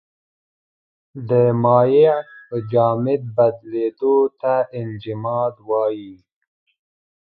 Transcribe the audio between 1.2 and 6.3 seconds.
د مایع په جامد بدلیدو ته انجماد وايي.